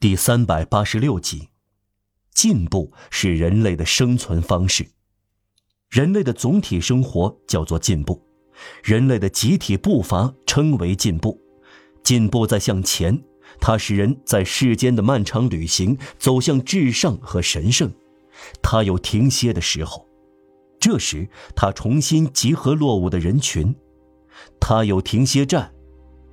[0.00, 1.48] 第三百八十六集，
[2.32, 4.86] 进步是人类的生存方式。
[5.90, 8.24] 人类的总体生活叫做进步，
[8.84, 11.36] 人类的集体步伐称为进步。
[12.04, 13.20] 进步在向前，
[13.60, 17.92] 它使人在世间的漫长旅行走向至上和神圣。
[18.62, 20.06] 它有停歇的时候，
[20.78, 23.74] 这时它重新集合落伍的人群；
[24.60, 25.74] 它有停歇站，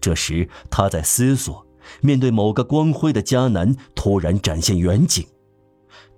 [0.00, 1.66] 这时它在思索。
[2.00, 5.26] 面对某个光辉的迦南，突然展现远景。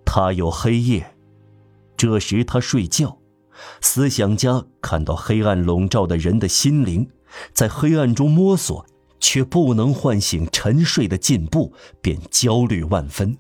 [0.05, 1.15] 他有黑夜，
[1.97, 3.19] 这时他睡觉。
[3.81, 7.09] 思想家看到黑暗笼罩的人的心灵，
[7.53, 8.85] 在黑暗中摸索，
[9.19, 13.37] 却不能唤醒沉睡的进步，便焦虑万分。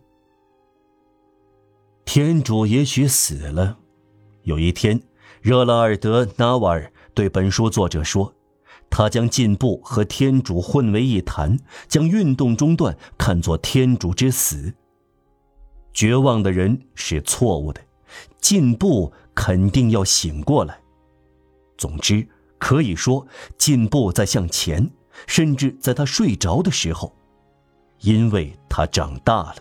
[2.05, 3.79] 天主也许死了。
[4.43, 5.01] 有一天，
[5.41, 8.35] 热拉尔德·纳瓦尔对本书作者说。
[8.91, 11.59] 他将进步和天主混为一谈，
[11.89, 14.75] 将运动中断看作天主之死。
[15.93, 17.81] 绝望的人是错误的，
[18.41, 20.79] 进步肯定要醒过来。
[21.79, 22.27] 总之，
[22.59, 24.91] 可以说进步在向前，
[25.27, 27.15] 甚至在他睡着的时候，
[28.01, 29.57] 因为他长大了。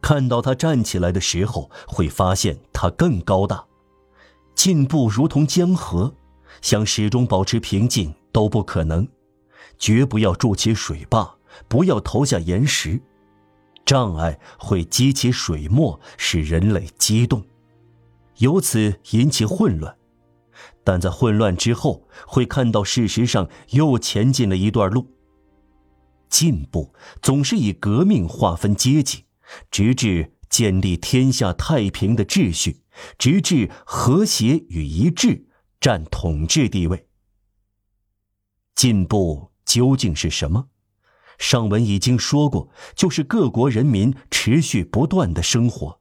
[0.00, 3.64] 看到他站起来的时候，会发现他更高大。
[4.54, 6.14] 进步如同江河，
[6.62, 8.14] 想始终保持平静。
[8.36, 9.08] 都不可能，
[9.78, 13.00] 绝不要筑起水坝，不要投下岩石，
[13.86, 17.42] 障碍会激起水墨，使人类激动，
[18.36, 19.96] 由此引起混乱。
[20.84, 25.06] 但在混乱之后，会看到事实上又前进了一段路。
[26.28, 26.92] 进步
[27.22, 29.24] 总是以革命划分阶级，
[29.70, 32.82] 直至建立天下太平的秩序，
[33.16, 35.46] 直至和谐与一致
[35.80, 37.05] 占统治地位。
[38.76, 40.68] 进步究竟是什么？
[41.38, 46.00] 上文已经说过，就是各国人民持续不断的生活。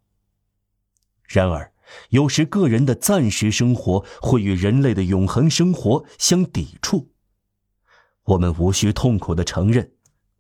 [1.28, 1.74] 然而，
[2.10, 7.12] 有时个人的暂时生活会与人类的永恒生活相抵触。
[8.26, 9.92] 我们无需痛苦的承认，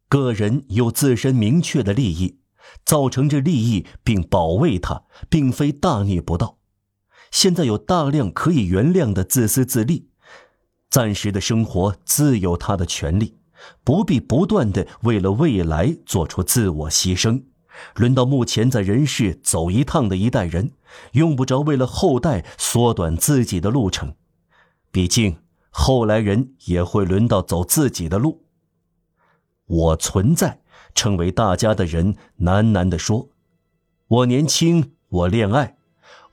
[0.07, 2.39] 个人有自身明确的利益，
[2.83, 6.59] 造成这利益并保卫它，并非大逆不道。
[7.31, 10.09] 现在有大量可以原谅的自私自利。
[10.95, 13.35] 暂时的生活自有他的权利，
[13.83, 17.43] 不必不断的为了未来做出自我牺牲。
[17.95, 20.71] 轮到目前在人世走一趟的一代人，
[21.11, 24.15] 用不着为了后代缩短自己的路程。
[24.89, 25.37] 毕竟
[25.69, 28.45] 后来人也会轮到走自己的路。
[29.65, 30.61] 我存在，
[30.93, 33.27] 成为大家的人喃喃地说
[34.07, 35.75] ：“我年轻，我恋爱；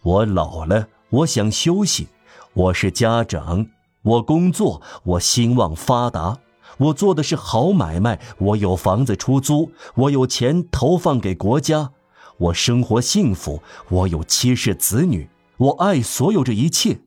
[0.02, 2.06] 我老了，我想休息；
[2.52, 3.66] 我是家长。”
[4.02, 6.40] 我工作，我兴旺发达，
[6.78, 11.92] 我做的是好买卖，我有房子出租，我有钱投放给国家，
[12.38, 17.02] 我生活幸福，我有妻室子女，我爱所有这一切，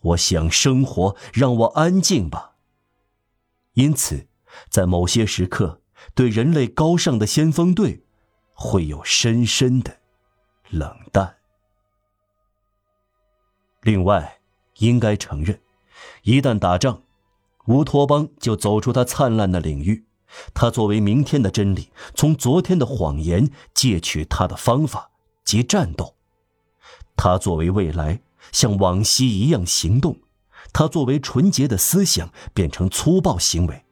[0.00, 2.56] 我想生活，让我安静吧。
[3.74, 4.26] 因此，
[4.68, 5.80] 在某些时刻，
[6.14, 8.04] 对人类高尚的先锋队，
[8.52, 9.98] 会有深深的
[10.70, 11.36] 冷淡。
[13.82, 14.40] 另外，
[14.78, 15.60] 应该承认。
[16.22, 17.02] 一旦打仗，
[17.66, 20.04] 乌托邦就走出它灿烂的领域。
[20.54, 25.10] 它作为明天的真理，从昨天的谎言借取它的方法
[25.44, 26.14] 及战斗；
[27.16, 30.14] 它作为未来，像往昔一样行动；
[30.72, 33.84] 它作为纯洁的思想，变成粗暴行为。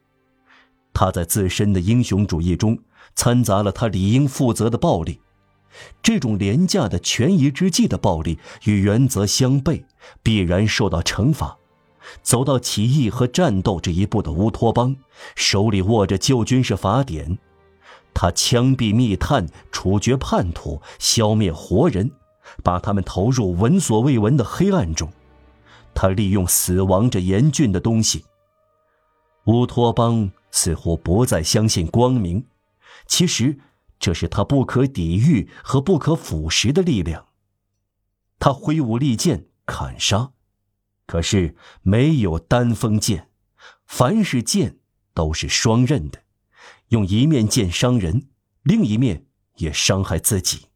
[0.93, 2.77] 他在自身的英雄主义中
[3.15, 5.21] 掺杂了他理应负责的暴力。
[6.03, 9.85] 这种廉价的权宜之计的暴力与原则相悖，
[10.21, 11.57] 必然受到惩罚。
[12.21, 14.95] 走到起义和战斗这一步的乌托邦，
[15.35, 17.37] 手里握着旧军事法典，
[18.13, 22.11] 他枪毙密探，处决叛徒，消灭活人，
[22.63, 25.11] 把他们投入闻所未闻的黑暗中。
[25.93, 28.25] 他利用死亡这严峻的东西。
[29.45, 32.45] 乌托邦似乎不再相信光明，
[33.07, 33.57] 其实
[33.99, 37.25] 这是他不可抵御和不可腐蚀的力量。
[38.39, 40.31] 他挥舞利剑砍杀。
[41.11, 43.27] 可是没有单锋剑，
[43.85, 44.77] 凡是剑
[45.13, 46.23] 都是双刃的，
[46.87, 48.29] 用一面剑伤人，
[48.63, 49.25] 另一面
[49.57, 50.67] 也伤害自己。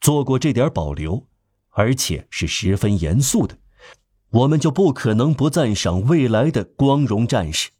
[0.00, 1.28] 做过这点保留，
[1.68, 3.58] 而且是十分严肃的，
[4.30, 7.70] 我们就不可能不赞赏未来的光荣战士，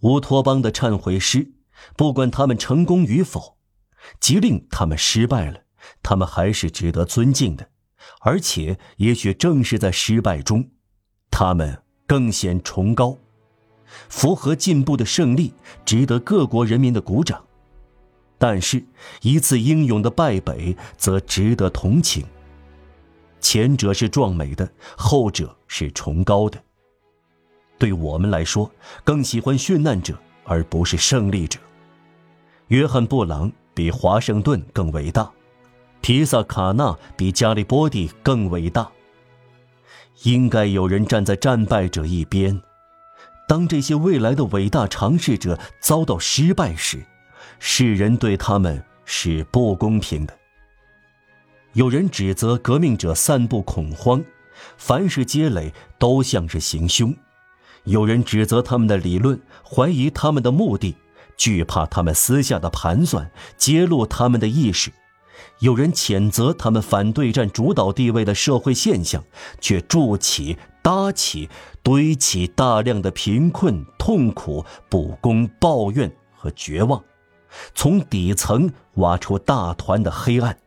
[0.00, 1.54] 乌托邦的忏悔师。
[1.96, 3.56] 不管他们成功与否，
[4.20, 5.62] 即令他们失败了，
[6.02, 7.70] 他们还是值得尊敬的。
[8.26, 10.68] 而且，也许正是在失败中，
[11.30, 13.16] 他们更显崇高。
[14.08, 17.40] 符合进步的胜利，值得各国人民的鼓掌。
[18.36, 18.84] 但是
[19.22, 22.26] 一次英勇的败北则值得同情。
[23.38, 26.60] 前者是壮美的，后者是崇高的。
[27.78, 28.68] 对我们来说，
[29.04, 31.60] 更喜欢殉难者而不是胜利者。
[32.66, 35.30] 约翰·布朗比华盛顿更伟大，
[36.06, 38.88] 提萨·卡纳比加利波第更伟大。
[40.22, 42.62] 应该有人站在战败者一边。
[43.48, 47.04] 当这些未来的伟大尝试者遭到失败时，
[47.58, 50.38] 世人对他们是不公平的。
[51.72, 54.24] 有人指责革命者散布恐慌，
[54.76, 57.12] 凡是积累都像是行凶；
[57.82, 60.94] 有人指责他们的理论，怀疑他们的目的，
[61.36, 64.92] 惧怕他们私下的盘算，揭露他们的意识；
[65.60, 69.24] 有人谴责他们反对占主导地位的社会现象，
[69.60, 71.48] 却筑起、搭起、
[71.82, 77.02] 堆起大量的贫困、痛苦、不公、抱怨和绝望。
[77.74, 80.58] 从底层挖出大团的黑暗，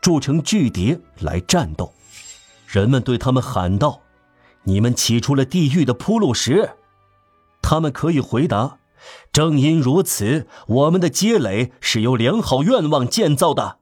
[0.00, 1.92] 铸成巨蝶来战斗。
[2.66, 4.00] 人们对他们喊道
[4.64, 6.70] ：“你们起出了地狱的铺路石。”
[7.62, 8.78] 他们可以回答
[9.32, 13.78] ：“正因如此，我们的积累是由良好愿望建造的。”